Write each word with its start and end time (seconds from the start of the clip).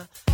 yeah. 0.00 0.29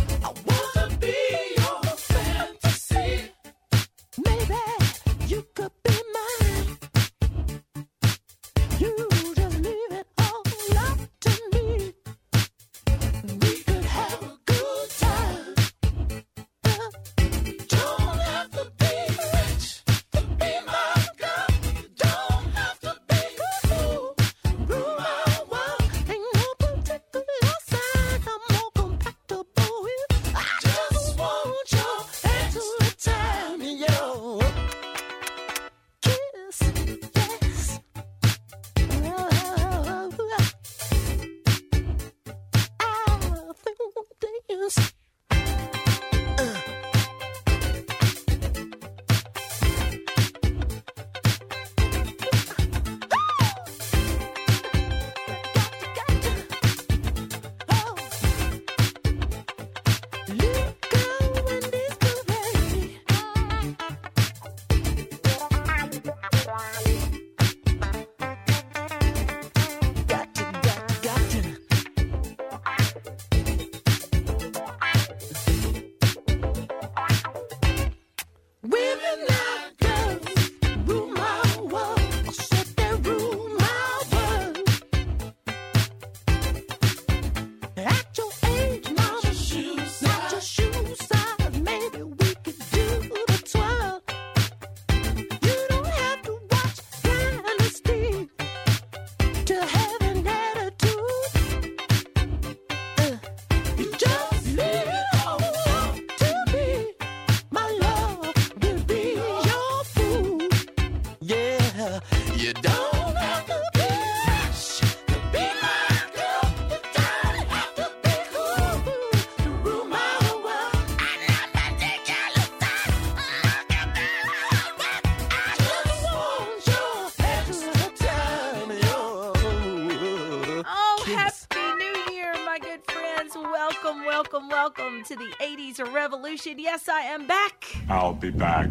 To 135.07 135.15
the 135.15 135.31
80s 135.39 135.93
revolution. 135.93 136.59
Yes, 136.59 136.89
I 136.89 136.99
am 136.99 137.27
back. 137.27 137.65
I'll 137.89 138.13
be 138.13 138.29
back. 138.29 138.67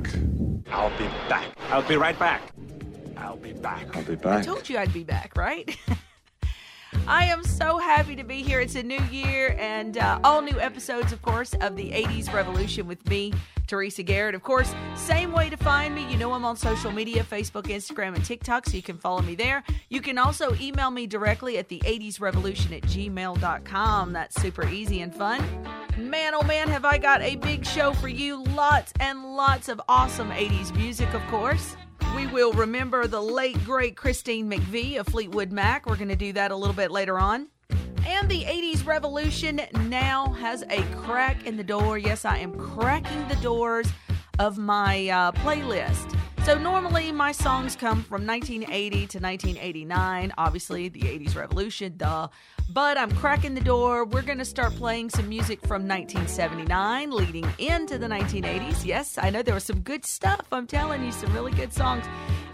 I'll 0.70 0.90
be 0.98 1.06
back. 1.30 1.46
I'll 1.70 1.88
be 1.88 1.96
right 1.96 2.18
back. 2.18 2.42
I'll 3.16 3.36
be 3.36 3.54
back. 3.54 3.96
I'll 3.96 4.02
be 4.02 4.16
back. 4.16 4.40
I 4.40 4.42
told 4.42 4.68
you 4.68 4.76
I'd 4.76 4.92
be 4.92 5.02
back, 5.02 5.32
right? 5.34 5.74
I 7.08 7.26
am 7.26 7.44
so 7.44 7.78
happy 7.78 8.16
to 8.16 8.24
be 8.24 8.42
here. 8.42 8.60
It's 8.60 8.74
a 8.74 8.82
new 8.82 9.00
year 9.12 9.54
and 9.60 9.96
uh, 9.96 10.18
all 10.24 10.42
new 10.42 10.58
episodes, 10.58 11.12
of 11.12 11.22
course, 11.22 11.54
of 11.60 11.76
the 11.76 11.92
80s 11.92 12.32
Revolution 12.32 12.88
with 12.88 13.08
me, 13.08 13.32
Teresa 13.68 14.02
Garrett. 14.02 14.34
Of 14.34 14.42
course, 14.42 14.74
same 14.96 15.32
way 15.32 15.48
to 15.48 15.56
find 15.56 15.94
me. 15.94 16.10
You 16.10 16.16
know, 16.16 16.32
I'm 16.32 16.44
on 16.44 16.56
social 16.56 16.90
media 16.90 17.22
Facebook, 17.22 17.64
Instagram, 17.64 18.16
and 18.16 18.24
TikTok, 18.24 18.66
so 18.66 18.76
you 18.76 18.82
can 18.82 18.98
follow 18.98 19.22
me 19.22 19.36
there. 19.36 19.62
You 19.88 20.00
can 20.00 20.18
also 20.18 20.56
email 20.56 20.90
me 20.90 21.06
directly 21.06 21.58
at 21.58 21.68
the 21.68 21.78
80s 21.78 22.20
Revolution 22.20 22.72
at 22.72 22.82
gmail.com. 22.82 24.12
That's 24.12 24.40
super 24.42 24.66
easy 24.68 25.00
and 25.00 25.14
fun. 25.14 25.44
Man, 25.96 26.34
oh 26.34 26.42
man, 26.42 26.66
have 26.68 26.84
I 26.84 26.98
got 26.98 27.22
a 27.22 27.36
big 27.36 27.64
show 27.64 27.92
for 27.92 28.08
you. 28.08 28.42
Lots 28.42 28.92
and 28.98 29.36
lots 29.36 29.68
of 29.68 29.80
awesome 29.88 30.30
80s 30.30 30.74
music, 30.74 31.14
of 31.14 31.24
course. 31.28 31.76
We 32.16 32.26
will 32.26 32.54
remember 32.54 33.06
the 33.06 33.20
late, 33.20 33.62
great 33.62 33.94
Christine 33.94 34.50
McVie 34.50 34.98
of 34.98 35.06
Fleetwood 35.06 35.52
Mac. 35.52 35.84
We're 35.84 35.96
going 35.96 36.08
to 36.08 36.16
do 36.16 36.32
that 36.32 36.50
a 36.50 36.56
little 36.56 36.74
bit 36.74 36.90
later 36.90 37.18
on. 37.18 37.48
And 38.06 38.26
the 38.26 38.42
80s 38.44 38.86
revolution 38.86 39.60
now 39.80 40.32
has 40.32 40.64
a 40.70 40.82
crack 40.96 41.44
in 41.44 41.58
the 41.58 41.62
door. 41.62 41.98
Yes, 41.98 42.24
I 42.24 42.38
am 42.38 42.54
cracking 42.58 43.28
the 43.28 43.36
doors 43.36 43.86
of 44.38 44.56
my 44.56 45.10
uh, 45.10 45.32
playlist. 45.32 46.18
So, 46.46 46.56
normally 46.56 47.10
my 47.10 47.32
songs 47.32 47.74
come 47.74 48.04
from 48.04 48.24
1980 48.24 48.90
to 48.90 49.18
1989, 49.18 50.32
obviously 50.38 50.88
the 50.88 51.00
80s 51.00 51.34
revolution, 51.34 51.94
duh. 51.96 52.28
But 52.72 52.96
I'm 52.96 53.10
cracking 53.16 53.54
the 53.54 53.60
door. 53.60 54.04
We're 54.04 54.22
going 54.22 54.38
to 54.38 54.44
start 54.44 54.72
playing 54.76 55.10
some 55.10 55.28
music 55.28 55.58
from 55.62 55.88
1979 55.88 57.10
leading 57.10 57.48
into 57.58 57.98
the 57.98 58.06
1980s. 58.06 58.86
Yes, 58.86 59.18
I 59.18 59.30
know 59.30 59.42
there 59.42 59.54
was 59.54 59.64
some 59.64 59.80
good 59.80 60.06
stuff. 60.06 60.42
I'm 60.52 60.68
telling 60.68 61.04
you, 61.04 61.10
some 61.10 61.34
really 61.34 61.50
good 61.50 61.72
songs. 61.72 62.04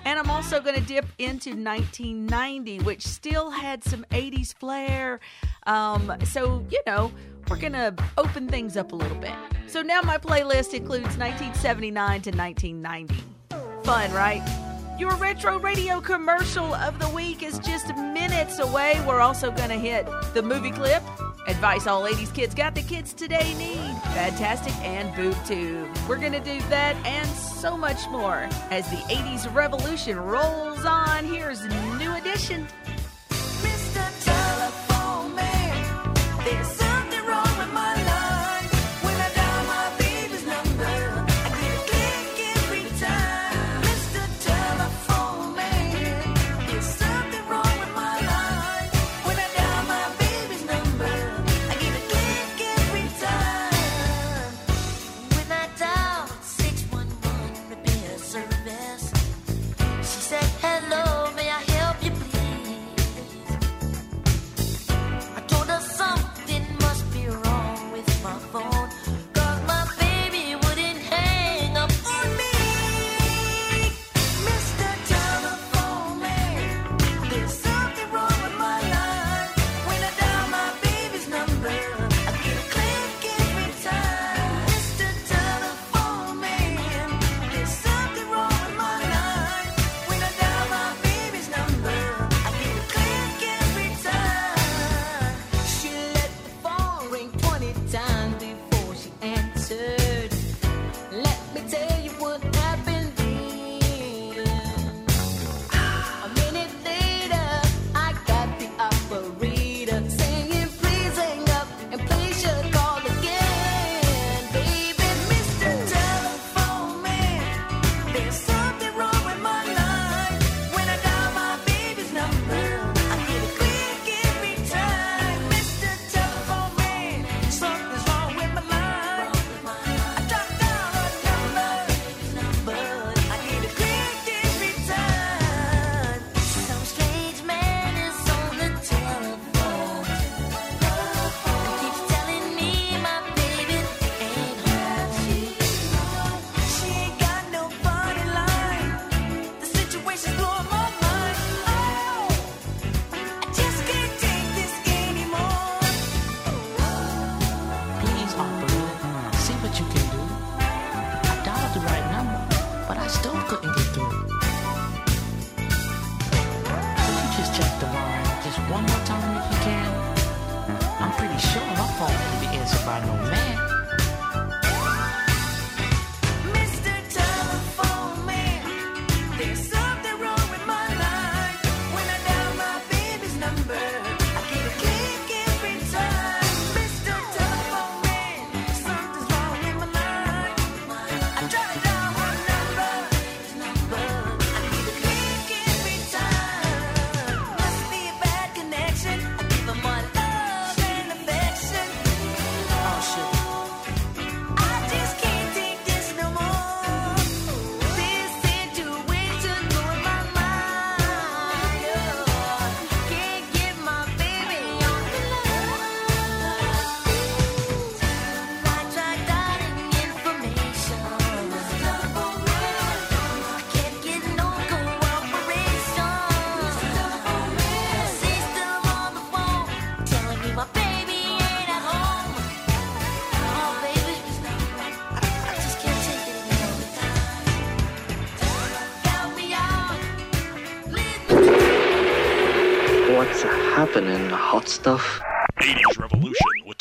And 0.07 0.19
I'm 0.19 0.31
also 0.31 0.59
going 0.59 0.77
to 0.77 0.87
dip 0.87 1.05
into 1.19 1.51
1990, 1.51 2.79
which 2.85 3.07
still 3.07 3.51
had 3.51 3.85
some 3.85 4.07
80s 4.11 4.55
flair. 4.55 5.21
Um, 5.67 6.17
so, 6.25 6.65
you 6.71 6.81
know, 6.87 7.13
we're 7.51 7.59
going 7.59 7.75
to 7.75 7.95
open 8.17 8.49
things 8.49 8.79
up 8.79 8.93
a 8.93 8.97
little 8.97 9.19
bit. 9.19 9.35
So 9.67 9.83
now 9.83 10.01
my 10.01 10.17
playlist 10.17 10.73
includes 10.73 11.19
1979 11.19 12.23
to 12.23 12.31
1990. 12.31 13.32
Fun, 13.85 14.13
right? 14.13 14.43
Your 14.97 15.17
retro 15.17 15.59
radio 15.59 16.01
commercial 16.01 16.73
of 16.75 17.01
the 17.01 17.09
week 17.09 17.43
is 17.43 17.59
just 17.59 17.89
minutes 17.97 18.61
away. 18.61 19.03
We're 19.09 19.21
also 19.21 19.51
going 19.51 19.71
to 19.71 19.77
hit 19.77 20.07
the 20.35 20.43
movie 20.43 20.71
clip, 20.71 21.03
advice 21.49 21.89
all 21.89 22.03
ladies 22.03 22.31
kids 22.31 22.55
got 22.55 22.77
the 22.77 22.83
kids 22.83 23.13
today 23.13 23.55
need, 23.55 24.01
fantastic 24.15 24.73
and 24.85 25.13
boob 25.17 25.37
tube. 25.45 25.89
We're 26.09 26.19
going 26.19 26.33
to 26.33 26.41
do 26.41 26.61
that 26.69 26.95
and 27.05 27.29
so 27.29 27.77
much 27.77 28.09
more 28.11 28.49
as 28.71 28.89
the 28.91 28.99
80s 28.99 29.53
revolution 29.53 30.17
rolls 30.17 30.85
on. 30.85 31.25
Here's 31.25 31.63
a 31.63 31.97
new 31.99 32.15
edition. 32.15 32.69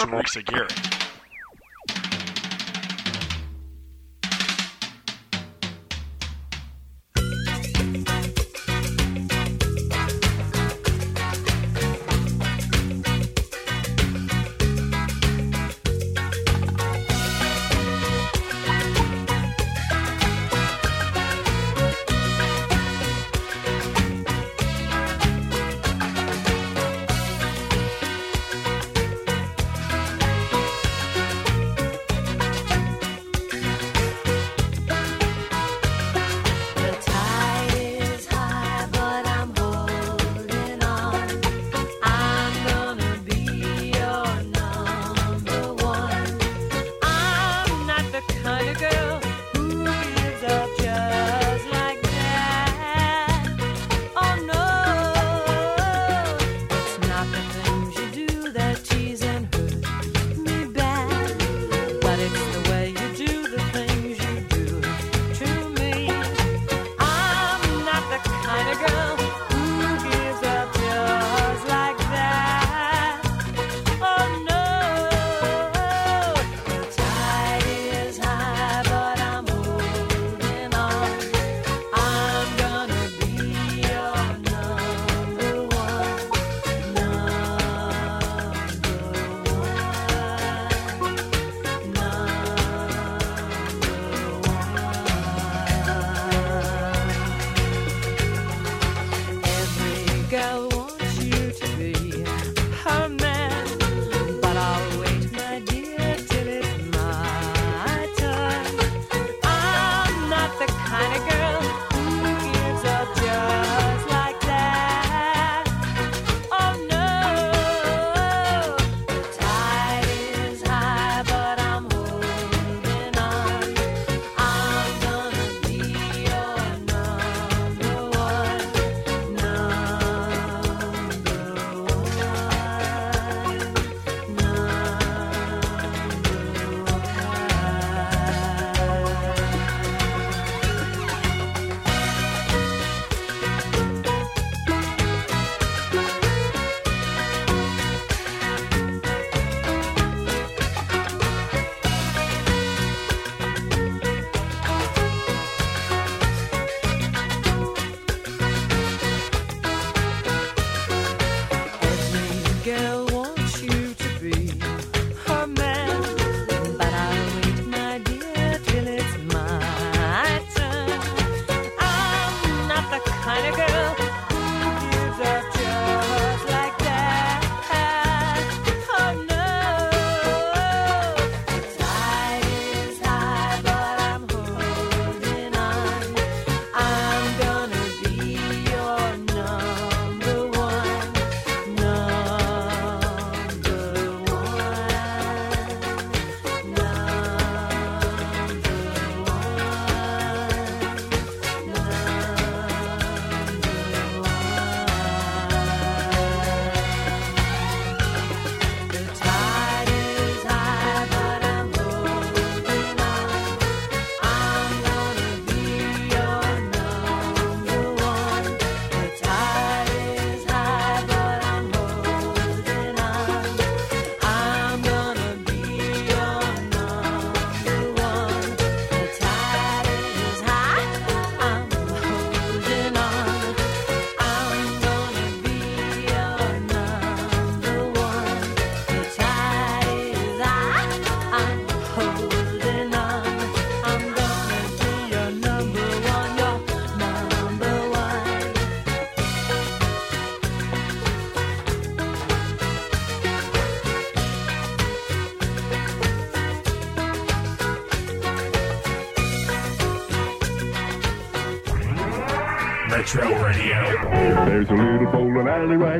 to 0.02 0.08
Mark 0.08 0.26
Zagier. 0.26 1.11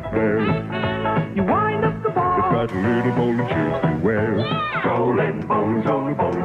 right 0.00 0.12
there. 0.12 1.34
You 1.34 1.42
wind 1.44 1.84
up 1.84 2.02
the 2.02 2.10
ball. 2.10 2.38
It's 2.38 2.72
got 2.72 2.82
little 2.82 3.12
bowling 3.12 3.48
shoes 3.48 3.82
to 3.82 4.00
wear. 4.02 4.36
Bowling, 4.84 5.46
bowling, 5.46 5.82
bowling, 5.82 6.14
bowling. 6.14 6.42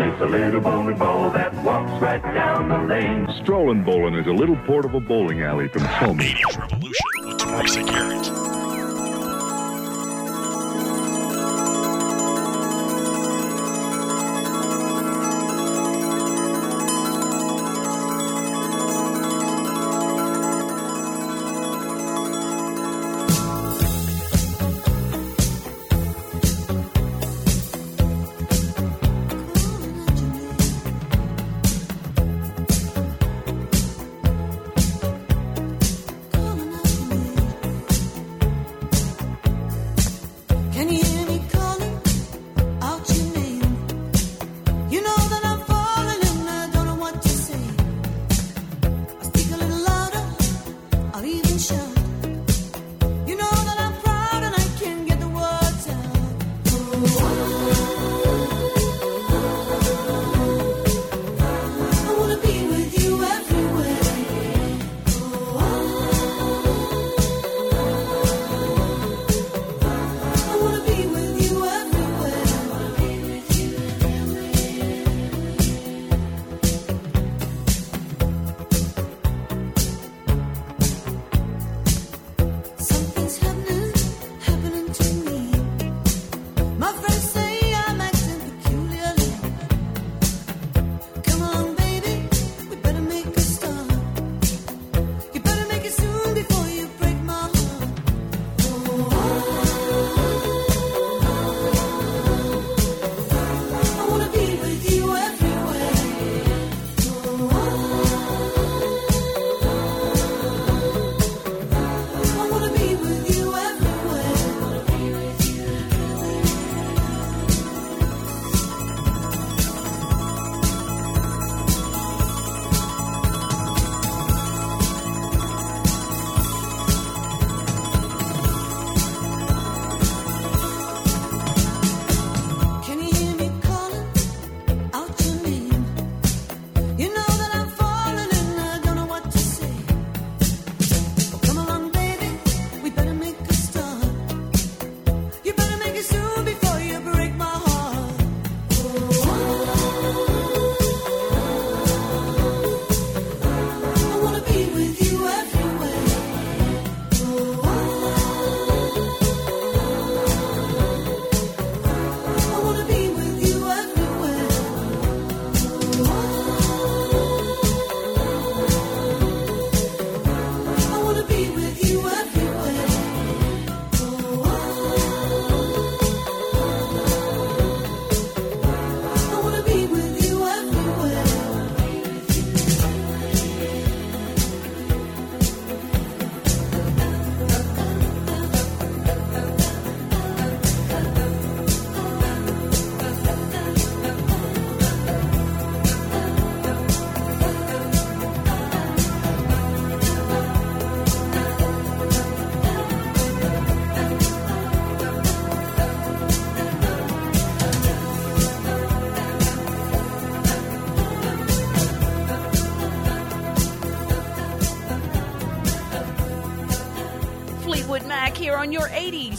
It's 0.00 0.20
a 0.20 0.26
little 0.26 0.60
bowling 0.60 0.98
ball 0.98 1.30
that 1.30 1.54
walks 1.64 2.02
right 2.02 2.22
down 2.22 2.68
the 2.68 2.78
lane. 2.78 3.26
Strolling 3.42 3.84
Bowling 3.84 4.14
is 4.14 4.26
a 4.26 4.32
little 4.32 4.56
portable 4.66 5.00
bowling 5.00 5.42
alley 5.42 5.68
from 5.68 5.82
Sony. 5.82 6.34
80s 6.34 6.58
Revolution 6.58 7.06
with 7.24 7.38
Teresa 7.38 7.82
Garrett. 7.82 8.25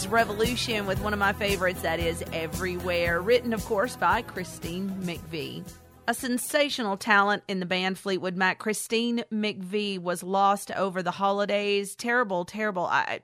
Your 0.08 0.18
80s 0.18 0.28
Revolution 0.28 0.86
with 0.86 1.02
one 1.02 1.14
of 1.14 1.20
my 1.20 1.34
favorites, 1.34 1.82
that 1.82 2.00
is 2.00 2.24
Everywhere. 2.34 3.22
Written, 3.22 3.54
of 3.54 3.64
course, 3.66 3.96
by 3.96 4.22
Christine 4.22 4.90
McVie. 5.02 5.64
A 6.08 6.14
sensational 6.14 6.98
talent 6.98 7.44
in 7.48 7.60
the 7.60 7.66
band 7.66 7.98
Fleetwood 7.98 8.36
Mac, 8.36 8.60
Christine 8.60 9.24
McVie 9.32 10.00
was 10.00 10.24
lost 10.24 10.72
over 10.72 11.04
the 11.04 11.12
holidays. 11.12 11.96
Terrible, 11.96 12.46
terrible. 12.46 12.86
I, 12.86 13.20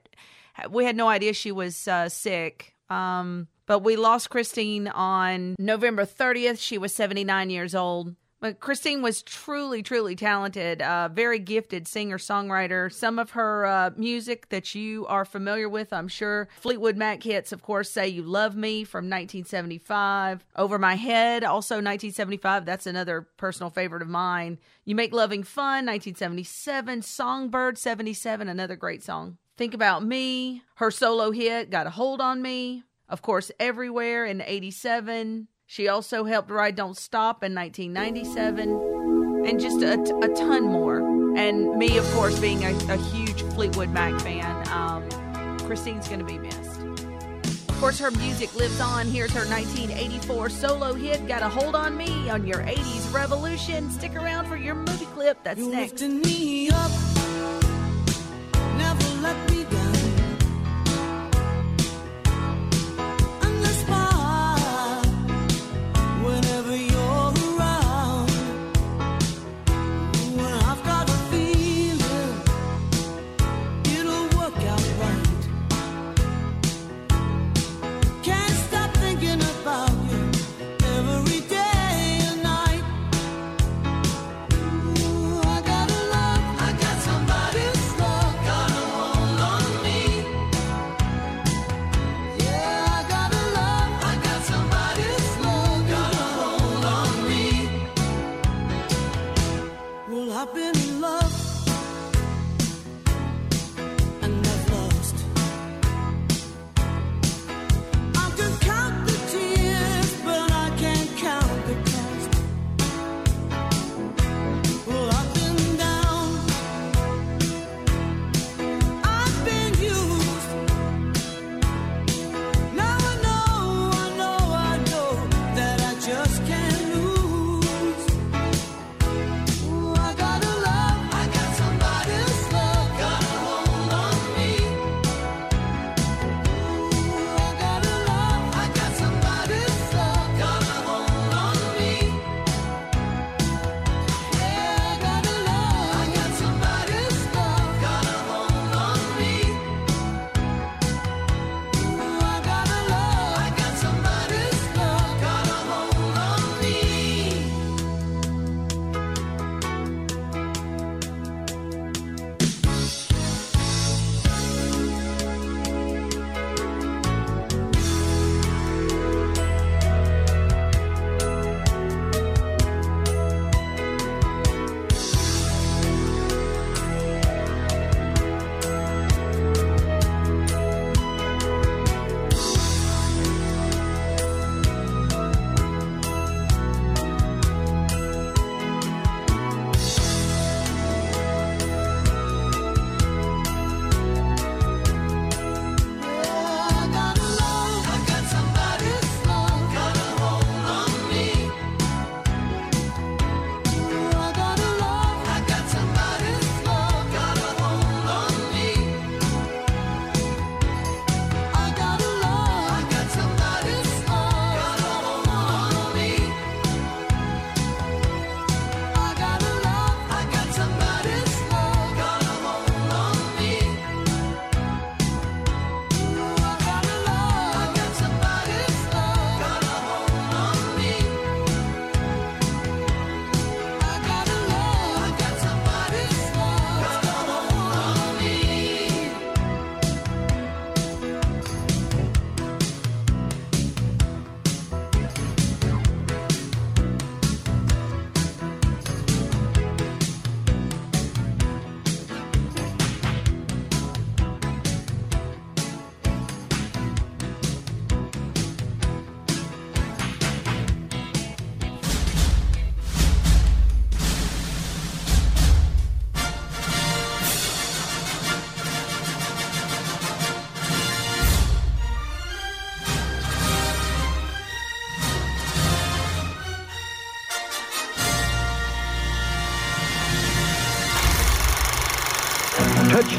we 0.70 0.84
had 0.84 0.96
no 0.96 1.08
idea 1.08 1.32
she 1.32 1.52
was 1.52 1.88
uh, 1.88 2.08
sick. 2.08 2.74
Um, 2.90 3.48
but 3.66 3.78
we 3.78 3.96
lost 3.96 4.28
Christine 4.28 4.88
on 4.88 5.56
November 5.58 6.04
30th. 6.04 6.58
She 6.60 6.76
was 6.76 6.94
79 6.94 7.48
years 7.48 7.74
old. 7.74 8.14
But 8.44 8.60
Christine 8.60 9.00
was 9.00 9.22
truly, 9.22 9.82
truly 9.82 10.14
talented, 10.14 10.82
uh, 10.82 11.08
very 11.08 11.38
gifted 11.38 11.88
singer 11.88 12.18
songwriter. 12.18 12.92
Some 12.92 13.18
of 13.18 13.30
her 13.30 13.64
uh, 13.64 13.90
music 13.96 14.50
that 14.50 14.74
you 14.74 15.06
are 15.06 15.24
familiar 15.24 15.66
with, 15.66 15.94
I'm 15.94 16.08
sure. 16.08 16.50
Fleetwood 16.60 16.98
Mac 16.98 17.22
hits, 17.22 17.52
of 17.52 17.62
course, 17.62 17.90
Say 17.90 18.08
You 18.08 18.22
Love 18.22 18.54
Me 18.54 18.84
from 18.84 19.06
1975. 19.06 20.44
Over 20.56 20.78
My 20.78 20.94
Head, 20.94 21.42
also 21.42 21.76
1975. 21.76 22.66
That's 22.66 22.86
another 22.86 23.22
personal 23.38 23.70
favorite 23.70 24.02
of 24.02 24.08
mine. 24.08 24.58
You 24.84 24.94
Make 24.94 25.14
Loving 25.14 25.42
Fun, 25.42 25.86
1977. 25.86 27.00
Songbird, 27.00 27.78
77, 27.78 28.46
another 28.46 28.76
great 28.76 29.02
song. 29.02 29.38
Think 29.56 29.72
About 29.72 30.04
Me, 30.04 30.60
her 30.74 30.90
solo 30.90 31.30
hit, 31.30 31.70
Got 31.70 31.86
a 31.86 31.90
Hold 31.90 32.20
on 32.20 32.42
Me. 32.42 32.82
Of 33.08 33.22
course, 33.22 33.50
Everywhere 33.58 34.26
in 34.26 34.42
87. 34.42 35.48
She 35.74 35.88
also 35.88 36.22
helped 36.22 36.52
write 36.52 36.76
Don't 36.76 36.96
Stop 36.96 37.42
in 37.42 37.52
1997 37.52 39.44
and 39.44 39.58
just 39.58 39.82
a, 39.82 39.96
ton 40.36 40.62
more. 40.62 40.98
And 41.36 41.74
me, 41.74 41.98
of 41.98 42.08
course, 42.12 42.38
being 42.38 42.64
a, 42.64 42.70
a 42.92 42.96
huge 42.96 43.42
Fleetwood 43.54 43.90
Mac 43.90 44.20
fan, 44.20 44.68
um, 44.68 45.58
Christine's 45.66 46.06
going 46.06 46.20
to 46.20 46.24
be 46.24 46.38
missed. 46.38 46.80
Of 47.70 47.80
course, 47.80 47.98
her 47.98 48.12
music 48.12 48.54
lives 48.54 48.80
on. 48.80 49.08
Here's 49.08 49.32
her 49.32 49.44
1984 49.46 50.48
solo 50.50 50.94
hit, 50.94 51.26
Got 51.26 51.42
a 51.42 51.48
Hold 51.48 51.74
on 51.74 51.96
Me, 51.96 52.30
on 52.30 52.46
your 52.46 52.58
80s 52.60 53.12
Revolution. 53.12 53.90
Stick 53.90 54.14
around 54.14 54.46
for 54.46 54.56
your 54.56 54.76
movie 54.76 55.06
clip. 55.06 55.42
That's 55.42 55.58
you 55.58 55.72
next. 55.72 56.00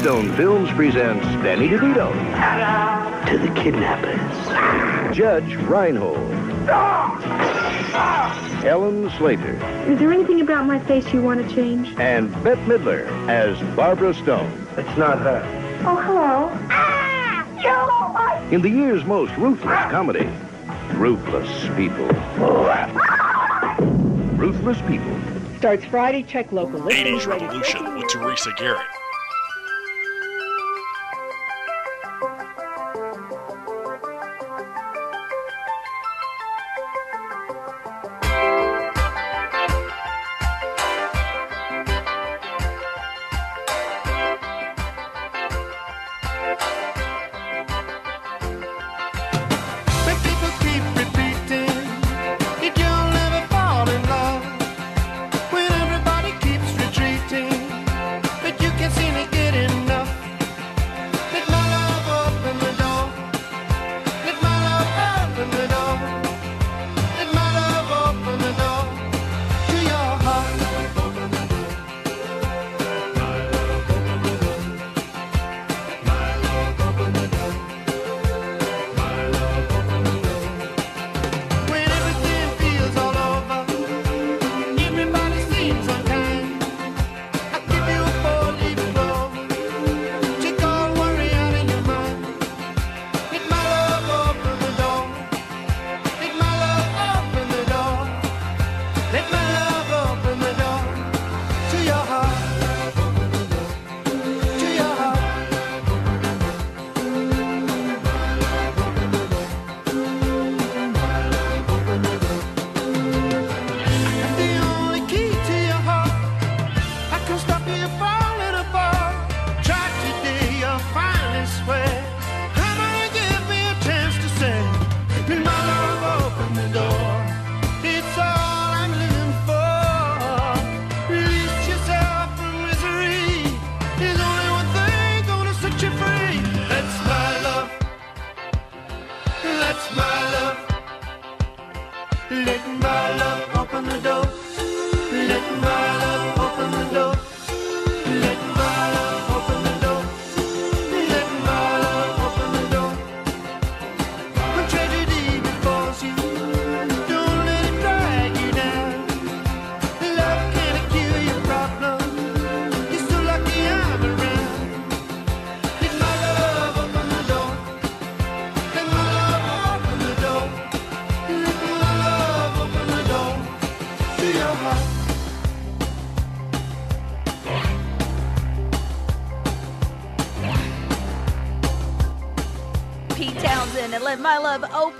Stone 0.06 0.36
Films 0.36 0.70
presents 0.70 1.26
Danny 1.42 1.68
DeVito. 1.68 2.12
To 3.28 3.38
the 3.38 3.52
kidnappers. 3.60 5.16
Judge 5.16 5.56
Reinhold. 5.56 6.30
Helen 8.62 9.10
Slater. 9.18 9.56
Is 9.90 9.98
there 9.98 10.12
anything 10.12 10.40
about 10.42 10.64
my 10.64 10.78
face 10.78 11.12
you 11.12 11.20
want 11.20 11.44
to 11.44 11.52
change? 11.52 11.92
And 11.98 12.32
Bette 12.44 12.60
Midler 12.60 13.08
as 13.28 13.60
Barbara 13.74 14.14
Stone. 14.14 14.48
It's 14.76 14.96
not 14.96 15.18
her. 15.18 15.42
Oh, 15.84 15.96
hello. 15.96 16.50
Ah, 16.70 18.46
you! 18.48 18.54
In 18.54 18.62
the 18.62 18.70
year's 18.70 19.04
most 19.04 19.36
ruthless 19.36 19.90
comedy, 19.90 20.30
Ruthless 20.92 21.50
People. 21.76 22.06
Ruthless 24.36 24.80
People. 24.82 25.18
Starts 25.58 25.84
Friday, 25.86 26.22
check 26.22 26.52
local. 26.52 26.78
80s 26.82 27.26
Revolution 27.26 27.92
with 27.96 28.06
Teresa 28.06 28.52
Garrett. 28.56 28.86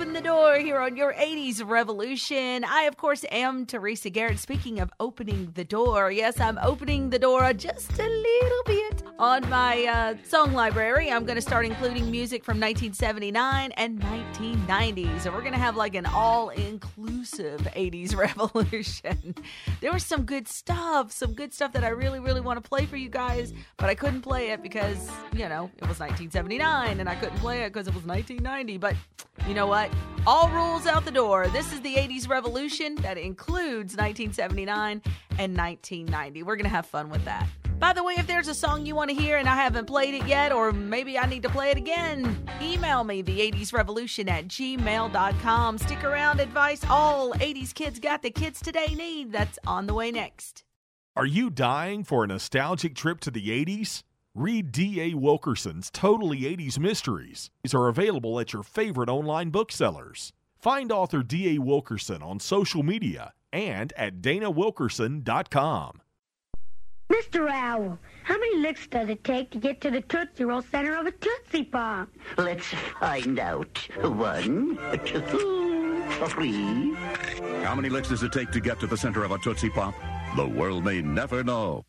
Open 0.06 0.14
the 0.14 0.20
Door 0.20 0.58
here 0.58 0.78
on 0.78 0.96
your 0.96 1.12
80s 1.14 1.68
Revolution. 1.68 2.64
I, 2.64 2.82
of 2.82 2.96
course, 2.96 3.24
am 3.32 3.66
Teresa 3.66 4.08
Garrett. 4.08 4.38
Speaking 4.38 4.78
of 4.78 4.92
opening 5.00 5.50
the 5.54 5.64
door, 5.64 6.12
yes, 6.12 6.38
I'm 6.38 6.60
opening 6.62 7.10
the 7.10 7.18
door 7.18 7.52
just 7.52 7.98
a 7.98 8.08
little 8.08 8.62
bit 8.66 9.02
on 9.18 9.50
my 9.50 9.84
uh, 9.84 10.14
song 10.22 10.52
library. 10.52 11.10
I'm 11.10 11.24
going 11.24 11.34
to 11.34 11.42
start 11.42 11.66
including 11.66 12.08
music 12.08 12.44
from 12.44 12.60
1979 12.60 13.72
and 13.72 13.98
1990. 14.38 15.04
and 15.04 15.34
we're 15.34 15.40
going 15.40 15.52
to 15.52 15.58
have 15.58 15.76
like 15.76 15.94
an 15.94 16.04
all 16.06 16.50
inclusive 16.50 17.60
80s 17.60 18.14
Revolution. 18.16 19.34
there 19.80 19.92
was 19.92 20.04
some 20.04 20.24
good 20.24 20.46
stuff, 20.46 21.10
some 21.10 21.32
good 21.32 21.54
stuff 21.54 21.72
that 21.72 21.84
I 21.84 21.88
really, 21.88 22.20
really 22.20 22.42
want 22.42 22.62
to 22.62 22.68
play 22.68 22.84
for 22.84 22.96
you 22.96 23.08
guys, 23.08 23.54
but 23.78 23.88
I 23.88 23.94
couldn't 23.94 24.20
play 24.20 24.50
it 24.50 24.62
because, 24.62 25.10
you 25.32 25.48
know, 25.48 25.70
it 25.76 25.88
was 25.88 26.00
1979 26.00 27.00
and 27.00 27.08
I 27.08 27.14
couldn't 27.14 27.38
play 27.38 27.62
it 27.62 27.72
because 27.72 27.88
it 27.88 27.94
was 27.94 28.04
1990. 28.04 28.76
But 28.78 28.94
you 29.48 29.54
know 29.54 29.66
what? 29.66 29.90
All 30.26 30.50
rules 30.50 30.86
out 30.86 31.04
the 31.04 31.10
door. 31.10 31.48
This 31.48 31.72
is 31.72 31.80
the 31.80 31.94
80s 31.94 32.28
revolution 32.28 32.96
that 32.96 33.16
includes 33.16 33.96
1979 33.96 35.02
and 35.38 35.56
1990. 35.56 36.42
We're 36.42 36.56
going 36.56 36.64
to 36.64 36.68
have 36.68 36.86
fun 36.86 37.08
with 37.08 37.24
that. 37.24 37.48
By 37.78 37.92
the 37.92 38.02
way, 38.02 38.14
if 38.16 38.26
there's 38.26 38.48
a 38.48 38.54
song 38.54 38.86
you 38.86 38.94
want 38.94 39.10
to 39.10 39.16
hear 39.16 39.36
and 39.36 39.46
I 39.46 39.54
haven't 39.54 39.84
played 39.84 40.14
it 40.14 40.26
yet, 40.26 40.50
or 40.50 40.72
maybe 40.72 41.18
I 41.18 41.26
need 41.26 41.42
to 41.42 41.50
play 41.50 41.70
it 41.70 41.76
again, 41.76 42.48
email 42.62 43.04
me, 43.04 43.20
the 43.20 43.38
80s 43.38 43.74
revolution 43.74 44.30
at 44.30 44.48
gmail.com. 44.48 45.78
Stick 45.78 46.02
around, 46.02 46.40
advice 46.40 46.82
all 46.88 47.32
80s 47.34 47.74
kids 47.74 48.00
got 48.00 48.22
the 48.22 48.30
kids 48.30 48.60
today 48.60 48.94
need. 48.94 49.30
That's 49.30 49.58
on 49.66 49.86
the 49.86 49.94
way 49.94 50.10
next. 50.10 50.64
Are 51.14 51.26
you 51.26 51.50
dying 51.50 52.02
for 52.02 52.24
a 52.24 52.26
nostalgic 52.26 52.94
trip 52.94 53.20
to 53.20 53.30
the 53.30 53.48
80s? 53.48 54.02
Read 54.34 54.72
D.A. 54.72 55.14
Wilkerson's 55.14 55.90
Totally 55.90 56.40
80s 56.40 56.78
Mysteries. 56.78 57.50
These 57.62 57.74
are 57.74 57.88
available 57.88 58.40
at 58.40 58.52
your 58.52 58.62
favorite 58.62 59.08
online 59.08 59.50
booksellers. 59.50 60.32
Find 60.58 60.90
author 60.90 61.22
D.A. 61.22 61.58
Wilkerson 61.58 62.22
on 62.22 62.40
social 62.40 62.82
media 62.82 63.32
and 63.52 63.92
at 63.96 64.20
danawilkerson.com. 64.20 66.00
Mr. 67.10 67.48
Owl, 67.48 67.98
how 68.24 68.34
many 68.36 68.56
licks 68.58 68.88
does 68.88 69.08
it 69.08 69.22
take 69.22 69.50
to 69.50 69.58
get 69.58 69.80
to 69.80 69.90
the 69.90 70.00
Tootsie 70.00 70.44
Roll 70.44 70.62
center 70.62 70.96
of 70.96 71.06
a 71.06 71.12
Tootsie 71.12 71.64
Pop? 71.64 72.08
Let's 72.36 72.66
find 72.98 73.38
out. 73.38 73.78
One, 74.02 74.76
two, 75.04 76.04
three. 76.26 76.94
How 77.62 77.76
many 77.76 77.88
licks 77.88 78.08
does 78.08 78.24
it 78.24 78.32
take 78.32 78.50
to 78.50 78.60
get 78.60 78.80
to 78.80 78.88
the 78.88 78.96
center 78.96 79.22
of 79.22 79.30
a 79.30 79.38
Tootsie 79.38 79.70
Pop? 79.70 79.94
The 80.34 80.46
world 80.46 80.84
may 80.84 81.00
never 81.00 81.44
know. 81.44 81.84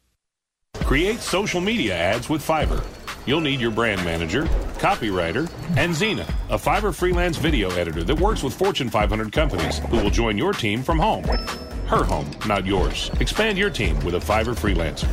Create 0.76 1.20
social 1.20 1.62
media 1.62 1.96
ads 1.96 2.30
with 2.30 2.46
Fiverr. 2.46 2.86
You'll 3.26 3.42
need 3.42 3.60
your 3.60 3.72
brand 3.72 4.06
manager, 4.06 4.44
copywriter, 4.78 5.50
and 5.76 5.92
Xena, 5.94 6.30
a 6.50 6.58
Fiverr 6.58 6.94
freelance 6.96 7.38
video 7.38 7.72
editor 7.72 8.04
that 8.04 8.20
works 8.20 8.44
with 8.44 8.54
Fortune 8.54 8.90
500 8.90 9.32
companies 9.34 9.80
who 9.80 9.98
will 9.98 10.12
join 10.12 10.38
your 10.38 10.54
team 10.54 10.84
from 10.84 11.00
home. 11.00 11.26
Her 11.88 12.04
home, 12.04 12.30
not 12.46 12.66
yours. 12.66 13.10
Expand 13.22 13.58
your 13.58 13.70
team 13.70 13.98
with 14.02 14.16
a 14.16 14.20
Fiverr 14.20 14.56
freelancer. 14.56 15.08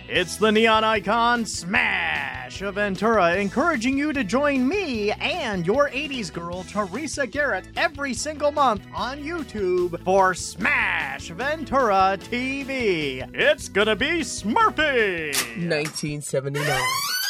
It's 0.00 0.36
the 0.36 0.52
neon 0.52 0.84
icon 0.84 1.46
Smash 1.46 2.60
of 2.60 2.74
Ventura, 2.74 3.36
encouraging 3.36 3.96
you 3.96 4.12
to 4.12 4.24
join 4.24 4.68
me 4.68 5.10
and 5.12 5.66
your 5.66 5.88
80s 5.88 6.30
girl, 6.30 6.64
Teresa 6.64 7.26
Garrett, 7.26 7.64
every 7.78 8.12
single 8.12 8.52
month 8.52 8.86
on 8.94 9.22
YouTube 9.22 10.04
for 10.04 10.34
Smash 10.34 11.30
Ventura 11.30 12.18
TV. 12.20 13.26
It's 13.34 13.70
gonna 13.70 13.96
be 13.96 14.20
Smurfy! 14.20 15.28
1979. 15.56 17.21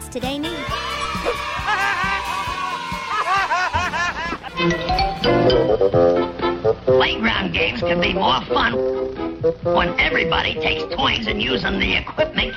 kids 0.00 0.08
today 0.08 0.38
need. 0.38 0.56
Playground 6.84 7.52
games 7.52 7.80
can 7.80 8.00
be 8.00 8.12
more 8.12 8.40
fun 8.46 8.74
when 9.64 9.98
everybody 9.98 10.54
takes 10.54 10.82
toys 10.94 11.26
and 11.26 11.40
uses 11.42 11.62
the 11.62 11.96
equipment 11.96 12.54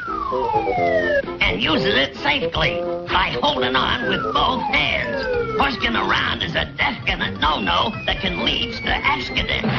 and 1.41 1.61
uses 1.61 1.95
it 1.95 2.15
safely 2.17 2.81
by 3.07 3.37
holding 3.41 3.75
on 3.75 4.09
with 4.09 4.21
both 4.33 4.61
hands. 4.73 5.25
Pushing 5.57 5.95
around 5.95 6.41
is 6.41 6.55
a 6.55 6.65
definite 6.77 7.39
no-no 7.39 7.91
that 8.05 8.19
can 8.19 8.43
lead 8.43 8.73
to 8.73 8.89
accidents 8.89 9.69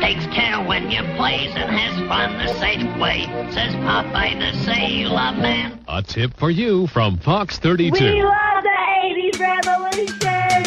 takes 0.00 0.26
care 0.26 0.62
when 0.62 0.90
you 0.90 1.00
plays 1.16 1.50
and 1.56 1.70
has 1.70 2.08
fun 2.08 2.36
the 2.36 2.52
safe 2.60 2.84
way. 2.98 3.24
Says 3.50 3.74
Popeye 3.76 4.38
the 4.38 4.52
Sailor 4.64 5.32
Man. 5.40 5.73
A 5.96 6.02
tip 6.02 6.36
for 6.36 6.50
you 6.50 6.88
from 6.88 7.18
Fox 7.18 7.60
32. 7.60 7.92
We 7.94 8.24
love 8.24 8.64
the 8.64 8.68
80s 9.04 9.38
revolution. 9.38 10.64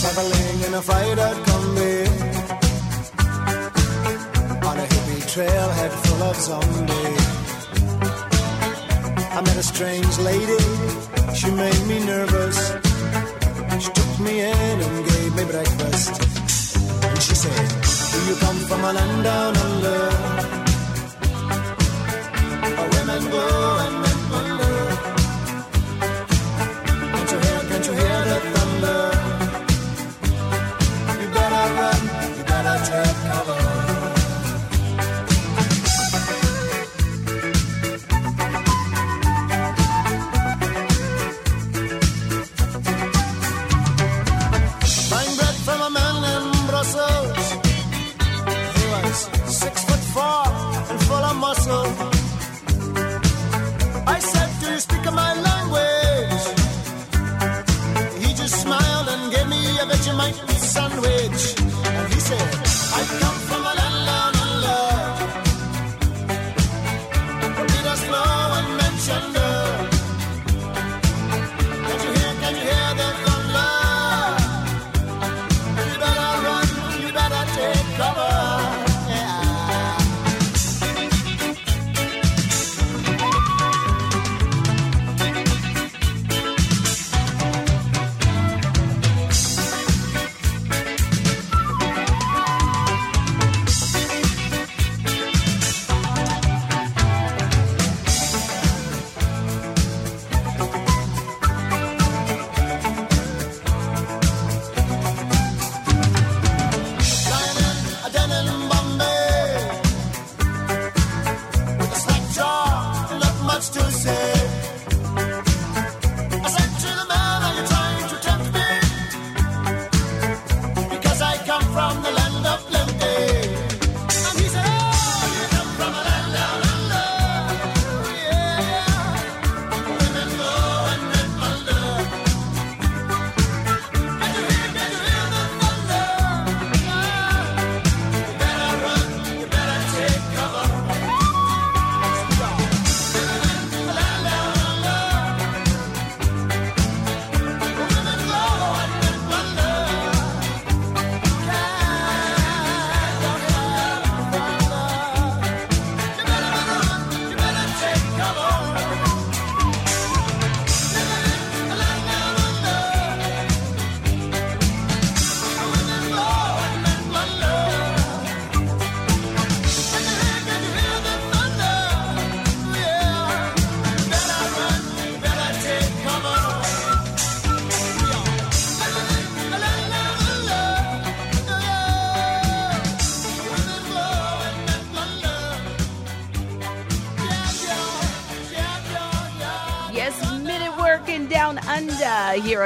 Traveling 0.00 0.58
in 0.66 0.74
a 0.74 0.82
fighter 0.82 1.34
combi 1.46 2.08
on 4.66 4.76
a 4.76 4.86
hippie 4.90 5.22
trailhead 5.30 5.92
full 6.02 6.22
of 6.24 6.34
zombies. 6.34 7.26
I 9.30 9.40
met 9.40 9.56
a 9.56 9.62
strange 9.62 10.18
lady. 10.18 10.64
She 11.36 11.48
made 11.52 11.86
me 11.86 12.04
nervous 12.04 12.89
me 14.22 14.40
in 14.40 14.80
and 14.80 15.06
gave 15.06 15.34
me 15.36 15.44
breakfast. 15.44 16.12
And 17.04 17.22
she 17.22 17.34
said, 17.34 17.68
Do 18.12 18.18
you 18.28 18.36
come 18.36 18.56
from 18.68 18.84
a 18.84 18.92
land 18.92 19.24
down 19.24 19.56
under? 19.56 19.99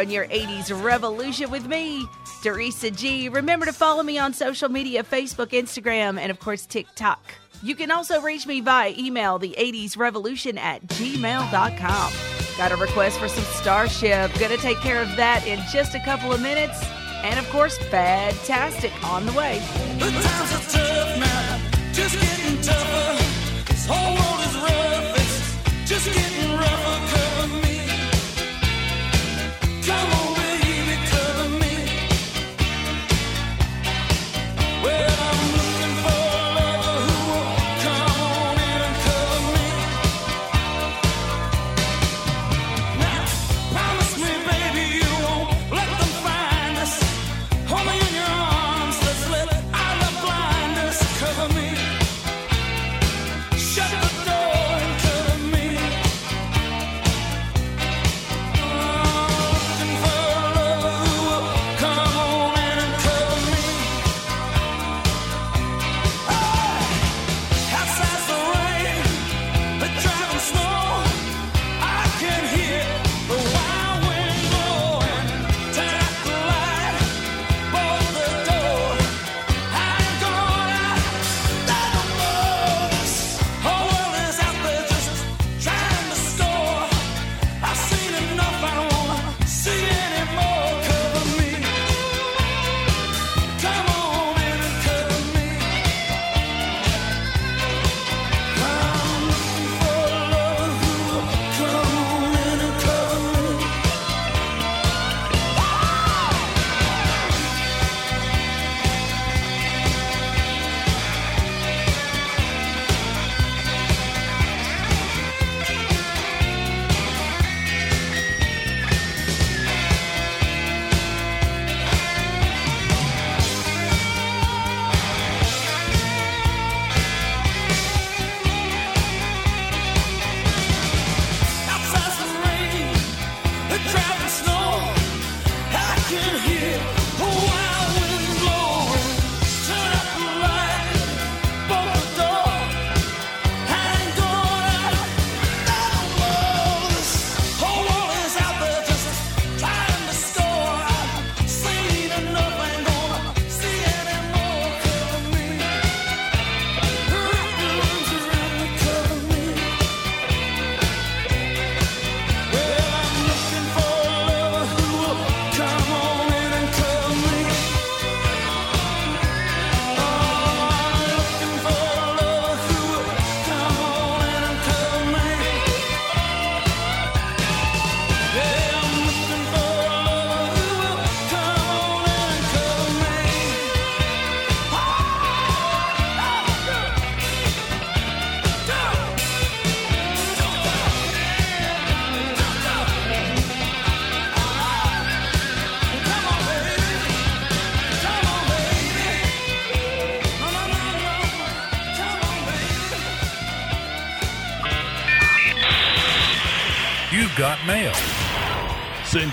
on 0.05 0.11
your 0.11 0.27
80s 0.27 0.85
revolution 0.85 1.51
with 1.51 1.67
me, 1.67 2.07
Teresa 2.43 2.91
G. 2.91 3.31
Remember 3.31 3.65
to 3.65 3.73
follow 3.73 4.03
me 4.03 4.19
on 4.19 4.35
social 4.35 4.69
media 4.69 5.03
Facebook, 5.03 5.53
Instagram, 5.59 6.19
and 6.19 6.31
of 6.31 6.39
course, 6.39 6.67
TikTok. 6.67 7.23
You 7.63 7.75
can 7.75 7.91
also 7.91 8.21
reach 8.21 8.47
me 8.47 8.61
via 8.61 8.93
email, 8.99 9.39
the 9.39 9.55
80s 9.59 9.97
revolution 9.97 10.59
at 10.59 10.87
gmail.com. 10.89 12.13
Got 12.59 12.73
a 12.73 12.77
request 12.77 13.19
for 13.19 13.29
some 13.29 13.45
Starship. 13.45 14.31
Gonna 14.39 14.59
take 14.59 14.77
care 14.79 15.01
of 15.01 15.09
that 15.17 15.47
in 15.47 15.59
just 15.73 15.95
a 15.95 16.01
couple 16.01 16.35
of 16.35 16.43
minutes. 16.43 16.79
And 17.23 17.39
of 17.39 17.49
course, 17.49 17.79
fantastic 17.79 18.93
on 19.03 19.25
the 19.25 19.33
way. 19.33 19.59
The 19.99 20.11
times 20.11 20.53
are 20.53 20.71
tough 20.71 21.19
now, 21.19 21.93
just 21.95 22.21
getting 22.21 22.61
tougher. 22.61 23.24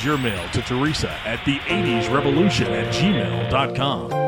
Send 0.02 0.08
your 0.08 0.18
mail 0.18 0.50
to 0.50 0.62
Teresa 0.64 1.12
at 1.26 1.40
the80srevolution 1.42 2.70
at 2.70 2.92
gmail.com. 2.92 4.21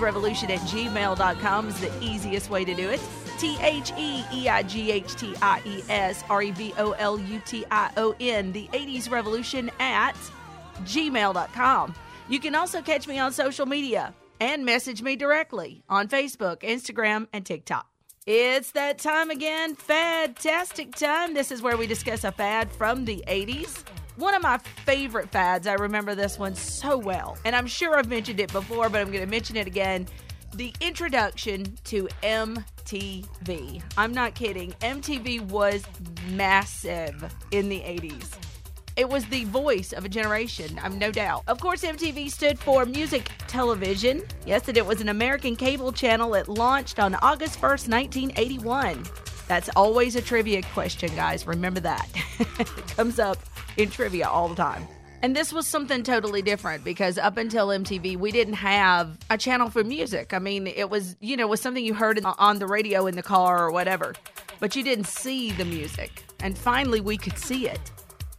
The 0.00 0.06
80s 0.06 0.06
Revolution 0.06 0.50
at 0.50 0.60
gmail.com 0.60 1.68
is 1.68 1.80
the 1.80 2.02
easiest 2.02 2.50
way 2.50 2.64
to 2.64 2.74
do 2.74 2.88
it. 2.88 3.00
T 3.38 3.58
H 3.60 3.92
E 3.98 4.24
E 4.32 4.48
I 4.48 4.62
G 4.62 4.90
H 4.90 5.14
T 5.14 5.34
I 5.42 5.60
E 5.64 5.82
S 5.88 6.24
R 6.30 6.42
E 6.42 6.50
V 6.52 6.74
O 6.78 6.92
L 6.92 7.18
U 7.18 7.40
T 7.44 7.64
I 7.70 7.90
O 7.96 8.14
N. 8.18 8.52
The 8.52 8.68
80s 8.72 9.10
Revolution 9.10 9.70
at 9.78 10.16
gmail.com. 10.84 11.94
You 12.28 12.40
can 12.40 12.54
also 12.54 12.80
catch 12.80 13.06
me 13.06 13.18
on 13.18 13.32
social 13.32 13.66
media 13.66 14.14
and 14.40 14.64
message 14.64 15.02
me 15.02 15.16
directly 15.16 15.82
on 15.88 16.08
Facebook, 16.08 16.60
Instagram, 16.62 17.26
and 17.32 17.44
TikTok. 17.44 17.86
It's 18.26 18.70
that 18.72 18.98
time 18.98 19.30
again, 19.30 19.74
fantastic 19.74 20.94
time. 20.94 21.34
This 21.34 21.50
is 21.50 21.62
where 21.62 21.76
we 21.76 21.86
discuss 21.86 22.24
a 22.24 22.32
fad 22.32 22.70
from 22.72 23.04
the 23.04 23.22
80s. 23.26 23.84
One 24.20 24.34
of 24.34 24.42
my 24.42 24.58
favorite 24.84 25.30
fads, 25.30 25.66
I 25.66 25.72
remember 25.72 26.14
this 26.14 26.38
one 26.38 26.54
so 26.54 26.98
well, 26.98 27.38
and 27.46 27.56
I'm 27.56 27.66
sure 27.66 27.96
I've 27.96 28.10
mentioned 28.10 28.38
it 28.38 28.52
before, 28.52 28.90
but 28.90 29.00
I'm 29.00 29.06
going 29.06 29.24
to 29.24 29.30
mention 29.30 29.56
it 29.56 29.66
again. 29.66 30.06
The 30.52 30.74
introduction 30.82 31.78
to 31.84 32.06
MTV. 32.22 33.82
I'm 33.96 34.12
not 34.12 34.34
kidding. 34.34 34.72
MTV 34.82 35.40
was 35.48 35.82
massive 36.32 37.34
in 37.50 37.70
the 37.70 37.80
80s. 37.80 38.36
It 38.94 39.08
was 39.08 39.24
the 39.24 39.44
voice 39.44 39.94
of 39.94 40.04
a 40.04 40.08
generation, 40.10 40.78
I'm 40.82 40.98
no 40.98 41.10
doubt. 41.10 41.44
Of 41.46 41.58
course, 41.58 41.82
MTV 41.82 42.30
stood 42.30 42.58
for 42.58 42.84
Music 42.84 43.30
Television. 43.46 44.22
Yes, 44.44 44.68
and 44.68 44.76
it 44.76 44.84
was 44.84 45.00
an 45.00 45.08
American 45.08 45.56
cable 45.56 45.92
channel. 45.92 46.34
It 46.34 46.46
launched 46.46 47.00
on 47.00 47.14
August 47.14 47.58
1st, 47.58 47.88
1981. 47.88 49.02
That's 49.48 49.70
always 49.74 50.14
a 50.14 50.20
trivia 50.20 50.62
question, 50.74 51.12
guys. 51.16 51.46
Remember 51.46 51.80
that. 51.80 52.08
it 52.58 52.86
comes 52.88 53.18
up 53.18 53.38
in 53.82 53.90
trivia 53.90 54.28
all 54.28 54.48
the 54.48 54.54
time. 54.54 54.86
And 55.22 55.36
this 55.36 55.52
was 55.52 55.66
something 55.66 56.02
totally 56.02 56.40
different 56.40 56.82
because 56.82 57.18
up 57.18 57.36
until 57.36 57.68
MTV, 57.68 58.16
we 58.16 58.32
didn't 58.32 58.54
have 58.54 59.18
a 59.28 59.36
channel 59.36 59.68
for 59.68 59.84
music. 59.84 60.32
I 60.32 60.38
mean, 60.38 60.66
it 60.66 60.88
was, 60.88 61.14
you 61.20 61.36
know, 61.36 61.46
was 61.46 61.60
something 61.60 61.84
you 61.84 61.92
heard 61.92 62.24
on 62.24 62.58
the 62.58 62.66
radio 62.66 63.06
in 63.06 63.16
the 63.16 63.22
car 63.22 63.66
or 63.66 63.70
whatever, 63.70 64.14
but 64.60 64.74
you 64.74 64.82
didn't 64.82 65.06
see 65.06 65.52
the 65.52 65.66
music. 65.66 66.24
And 66.40 66.56
finally, 66.56 67.00
we 67.00 67.18
could 67.18 67.36
see 67.36 67.68
it. 67.68 67.92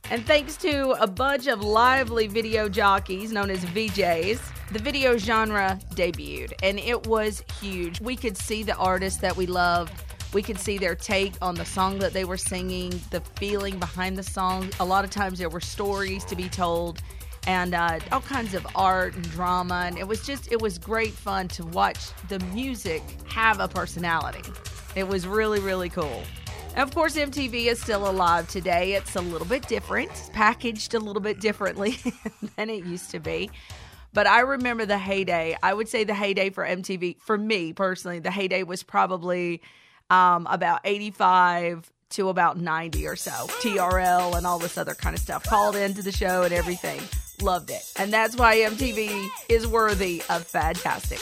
And 0.10 0.26
thanks 0.26 0.58
to 0.58 0.92
a 1.02 1.08
bunch 1.08 1.48
of 1.48 1.64
lively 1.64 2.28
video 2.28 2.68
jockeys 2.68 3.32
known 3.32 3.50
as 3.52 3.64
VJs, 3.66 4.42
the 4.72 4.80
video 4.80 5.18
genre 5.18 5.80
debuted 5.92 6.54
and 6.64 6.80
it 6.80 7.08
was 7.08 7.44
huge. 7.62 8.02
We 8.02 8.16
could 8.16 8.38
see 8.38 8.64
the 8.64 8.76
artists 8.76 9.20
that 9.22 9.38
we 9.38 9.46
loved. 9.46 9.94
We 10.34 10.42
could 10.42 10.58
see 10.58 10.78
their 10.78 10.96
take 10.96 11.34
on 11.42 11.56
the 11.56 11.66
song 11.66 12.00
that 12.00 12.14
they 12.14 12.24
were 12.24 12.38
singing, 12.38 12.90
the 13.10 13.20
feeling 13.36 13.78
behind 13.80 14.18
the 14.18 14.24
song. 14.24 14.70
A 14.80 14.86
lot 14.86 15.04
of 15.04 15.12
times 15.12 15.40
there 15.40 15.50
were 15.50 15.60
stories 15.60 16.24
to 16.26 16.36
be 16.36 16.48
told 16.48 17.02
and 17.48 17.74
uh, 17.74 18.00
all 18.12 18.22
kinds 18.22 18.54
of 18.54 18.66
art 18.76 19.14
and 19.16 19.30
drama. 19.32 19.84
And 19.88 19.98
it 19.98 20.08
was 20.08 20.26
just, 20.26 20.52
it 20.52 20.62
was 20.62 20.78
great 20.78 21.12
fun 21.12 21.48
to 21.50 21.66
watch 21.66 22.00
the 22.30 22.40
music 22.54 23.02
have 23.28 23.60
a 23.60 23.68
personality. 23.68 24.50
It 24.96 25.08
was 25.08 25.28
really, 25.28 25.60
really 25.60 25.90
cool. 25.90 26.24
Of 26.78 26.96
course, 26.96 27.18
MTV 27.18 27.66
is 27.66 27.82
still 27.82 28.10
alive 28.10 28.48
today. 28.48 28.94
It's 28.94 29.18
a 29.18 29.22
little 29.22 29.48
bit 29.48 29.68
different, 29.68 30.12
packaged 30.32 30.94
a 30.94 31.00
little 31.00 31.22
bit 31.22 31.42
differently 31.42 31.98
than 32.56 32.70
it 32.70 32.86
used 32.86 33.12
to 33.12 33.20
be. 33.20 33.50
But 34.14 34.28
I 34.28 34.42
remember 34.42 34.86
the 34.86 34.98
heyday. 34.98 35.58
I 35.62 35.74
would 35.74 35.90
say 35.90 36.06
the 36.06 36.14
heyday 36.14 36.50
for 36.50 36.66
MTV, 36.66 37.20
for 37.20 37.38
me 37.38 37.74
personally, 37.74 38.20
the 38.20 38.32
heyday 38.32 38.64
was 38.64 38.84
probably 38.84 39.62
um, 40.12 40.46
about 40.50 40.82
85 40.84 41.92
to 42.12 42.30
about 42.30 42.58
90 42.58 43.08
or 43.08 43.16
so. 43.16 43.32
TRL 43.32 44.38
and 44.38 44.46
all 44.46 44.60
this 44.60 44.78
other 44.78 44.94
kind 44.94 45.16
of 45.16 45.22
stuff. 45.22 45.44
Called 45.44 45.76
into 45.76 46.04
the 46.04 46.12
show 46.12 46.44
and 46.44 46.54
everything. 46.54 47.02
Loved 47.42 47.72
it. 47.72 47.82
And 47.98 48.14
that's 48.14 48.36
why 48.36 48.58
MTV 48.58 49.30
is 49.50 49.66
worthy 49.66 50.22
of 50.30 50.46
fantastic. 50.46 51.20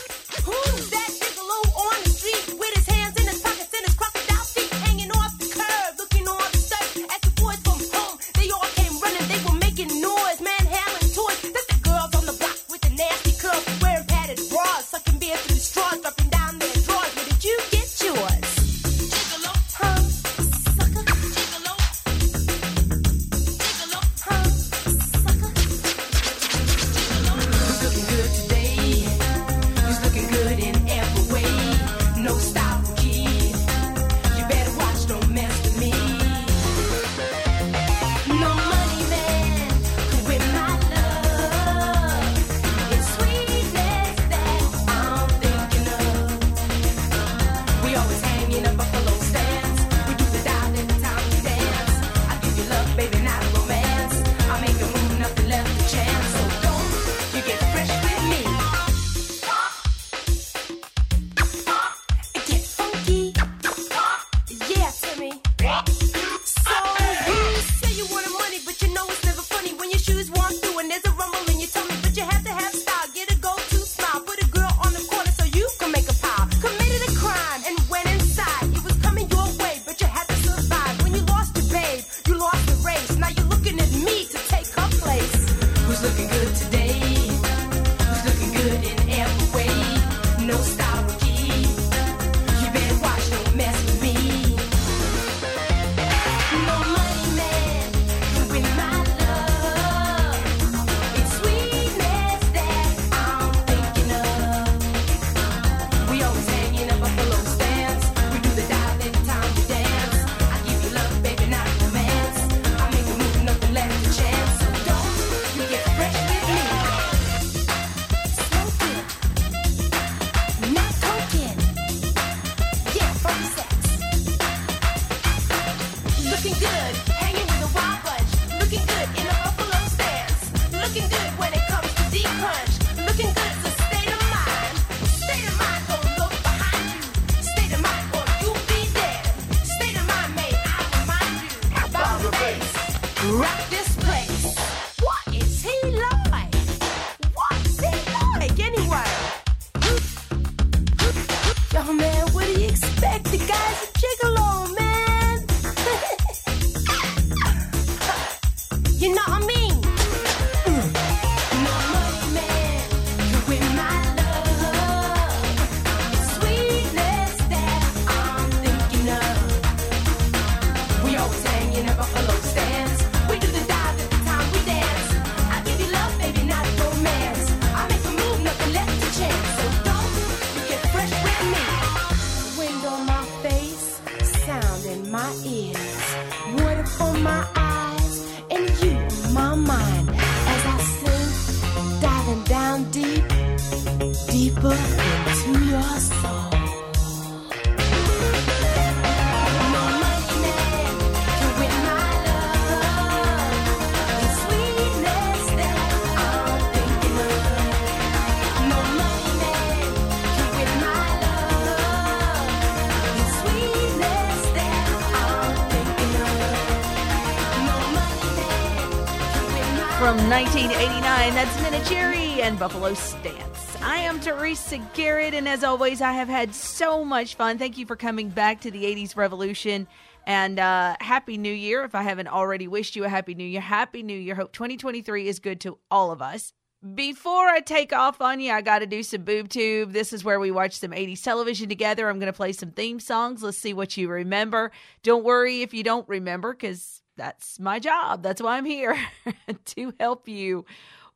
And 222.49 222.57
Buffalo 222.57 222.95
Stance. 222.95 223.79
I 223.83 223.97
am 223.97 224.19
Teresa 224.19 224.79
Garrett, 224.95 225.35
and 225.35 225.47
as 225.47 225.63
always, 225.63 226.01
I 226.01 226.13
have 226.13 226.27
had 226.27 226.55
so 226.55 227.05
much 227.05 227.35
fun. 227.35 227.59
Thank 227.59 227.77
you 227.77 227.85
for 227.85 227.95
coming 227.95 228.29
back 228.29 228.61
to 228.61 228.71
the 228.71 228.85
80s 228.85 229.15
Revolution. 229.15 229.87
And 230.25 230.57
uh, 230.57 230.95
Happy 230.99 231.37
New 231.37 231.53
Year. 231.53 231.83
If 231.83 231.93
I 231.93 232.01
haven't 232.01 232.27
already 232.27 232.67
wished 232.67 232.95
you 232.95 233.03
a 233.03 233.09
Happy 233.09 233.35
New 233.35 233.45
Year, 233.45 233.61
Happy 233.61 234.01
New 234.01 234.17
Year. 234.17 234.33
Hope 234.33 234.51
2023 234.51 235.27
is 235.27 235.37
good 235.37 235.61
to 235.61 235.77
all 235.91 236.11
of 236.11 236.23
us. 236.23 236.51
Before 236.95 237.47
I 237.47 237.59
take 237.59 237.93
off 237.93 238.19
on 238.19 238.39
you, 238.39 238.51
I 238.51 238.61
got 238.61 238.79
to 238.79 238.87
do 238.87 239.03
some 239.03 239.21
boob 239.21 239.49
tube. 239.49 239.91
This 239.91 240.11
is 240.11 240.23
where 240.23 240.39
we 240.39 240.49
watch 240.49 240.73
some 240.73 240.89
80s 240.89 241.21
television 241.21 241.69
together. 241.69 242.09
I'm 242.09 242.17
going 242.17 242.33
to 242.33 242.35
play 242.35 242.53
some 242.53 242.71
theme 242.71 242.99
songs. 242.99 243.43
Let's 243.43 243.59
see 243.59 243.73
what 243.73 243.95
you 243.95 244.09
remember. 244.09 244.71
Don't 245.03 245.23
worry 245.23 245.61
if 245.61 245.71
you 245.71 245.83
don't 245.83 246.09
remember, 246.09 246.53
because 246.53 247.03
that's 247.15 247.59
my 247.59 247.77
job. 247.77 248.23
That's 248.23 248.41
why 248.41 248.57
I'm 248.57 248.65
here 248.65 248.97
to 249.65 249.93
help 249.99 250.27
you. 250.27 250.65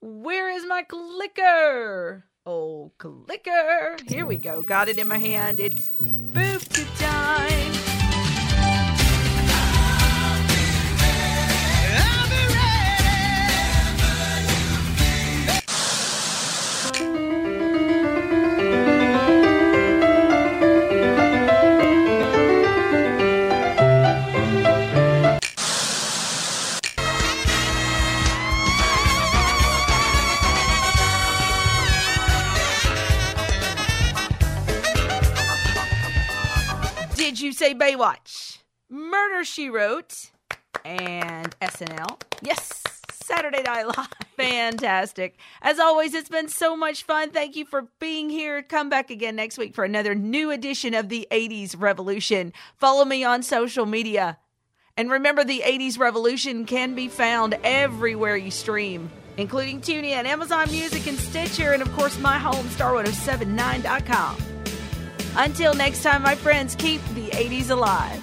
Where 0.06 0.50
is 0.50 0.66
my 0.68 0.84
clicker? 0.84 2.26
Oh, 2.46 2.92
clicker. 2.98 3.96
Here 4.06 4.26
we 4.26 4.36
go. 4.36 4.62
Got 4.62 4.90
it 4.90 4.98
in 4.98 5.08
my 5.08 5.18
hand. 5.18 5.62
It's 5.62 5.88
tube 6.68 6.88
time. 6.98 7.73
Say 37.54 37.74
Baywatch? 37.74 38.60
Murder 38.90 39.44
She 39.44 39.70
Wrote 39.70 40.32
and 40.86 41.58
SNL. 41.60 42.22
Yes, 42.42 42.84
Saturday 43.12 43.64
Night 43.64 43.88
Live. 43.88 44.08
Fantastic. 44.38 45.38
As 45.62 45.80
always, 45.80 46.14
it's 46.14 46.30
been 46.30 46.50
so 46.50 46.76
much 46.76 47.04
fun. 47.04 47.32
Thank 47.32 47.56
you 47.56 47.66
for 47.66 47.88
being 48.00 48.30
here. 48.30 48.62
Come 48.62 48.90
back 48.90 49.10
again 49.10 49.36
next 49.36 49.58
week 49.58 49.74
for 49.74 49.84
another 49.84 50.16
new 50.16 50.52
edition 50.52 50.94
of 50.94 51.10
the 51.10 51.28
80s 51.32 51.76
Revolution. 51.80 52.54
Follow 52.78 53.06
me 53.06 53.24
on 53.24 53.44
social 53.44 53.86
media. 53.86 54.38
And 54.96 55.10
remember, 55.10 55.44
the 55.44 55.64
80s 55.66 55.98
Revolution 55.98 56.66
can 56.66 56.94
be 56.94 57.08
found 57.08 57.58
everywhere 57.64 58.38
you 58.38 58.52
stream, 58.52 59.10
including 59.38 59.82
TuneIn, 59.82 60.26
Amazon 60.26 60.70
Music, 60.70 61.08
and 61.08 61.18
Stitcher, 61.18 61.74
and 61.74 61.82
of 61.82 61.92
course, 61.94 62.20
my 62.20 62.38
home, 62.38 62.66
star1079.com. 62.68 64.63
Until 65.36 65.74
next 65.74 66.04
time, 66.04 66.22
my 66.22 66.36
friends, 66.36 66.76
keep 66.76 67.02
the 67.16 67.30
80s 67.30 67.70
alive. 67.70 68.22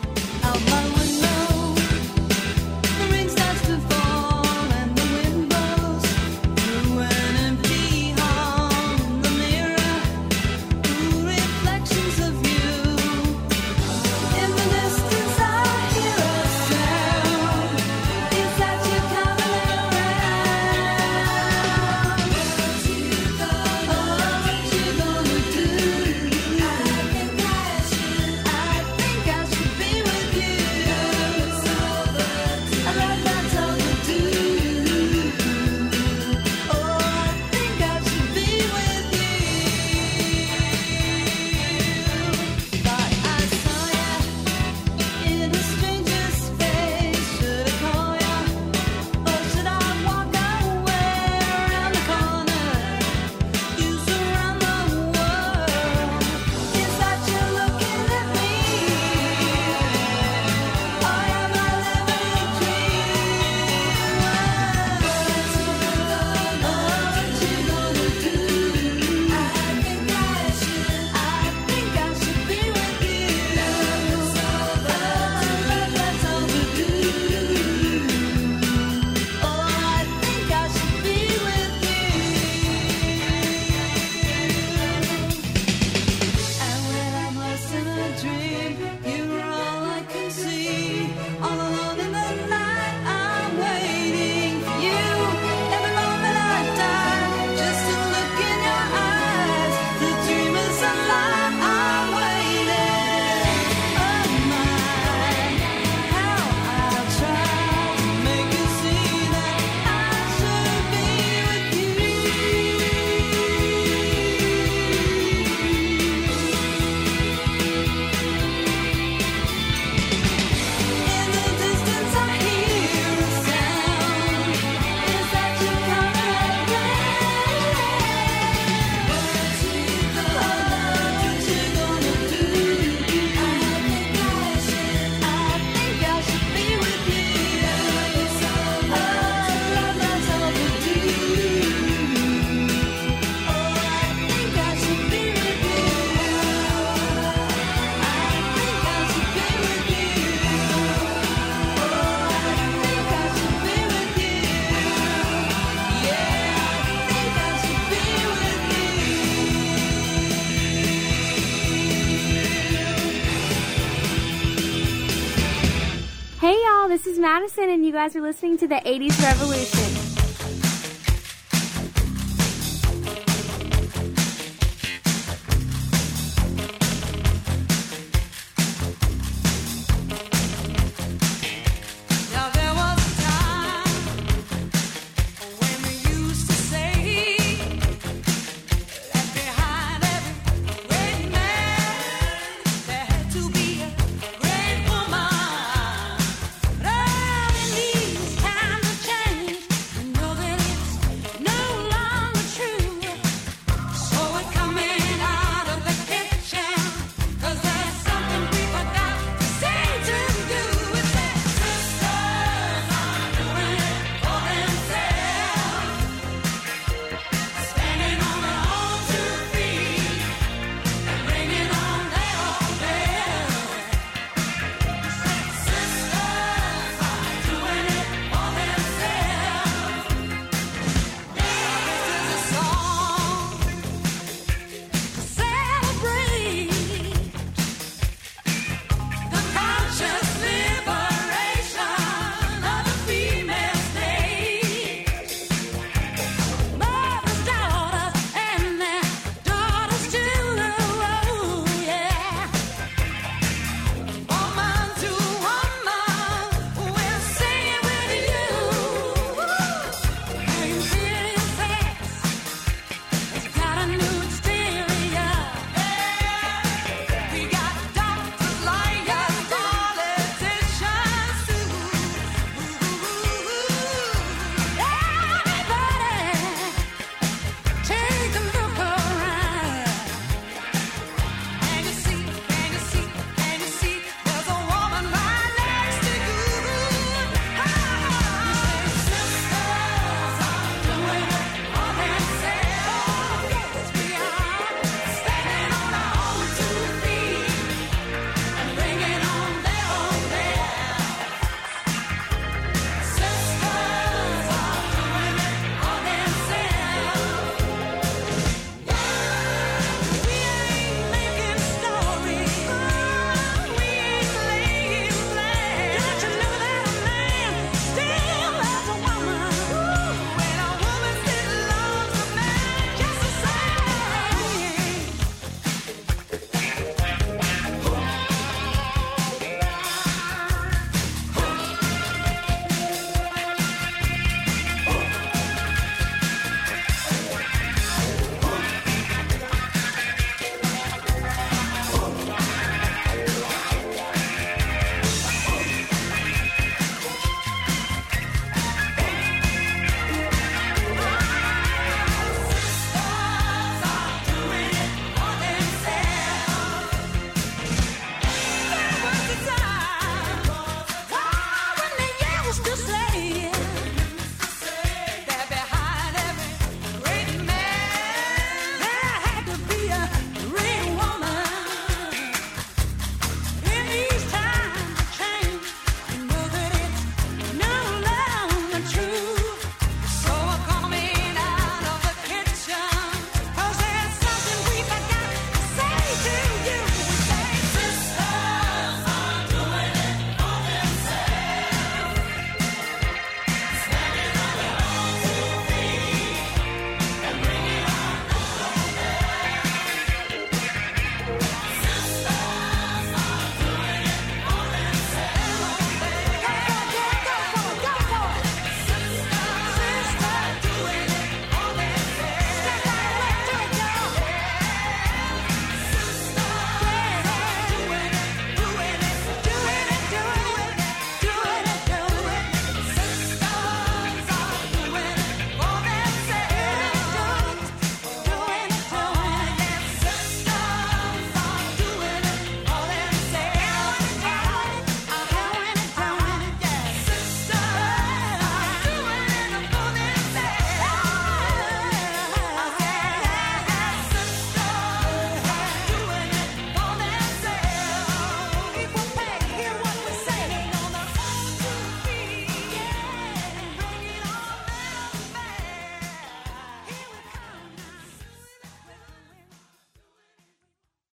And 167.69 167.85
you 167.85 167.93
guys 167.93 168.17
are 168.17 168.23
listening 168.23 168.57
to 168.59 168.67
the 168.67 168.77
80s 168.77 169.23
Revolution. 169.23 170.10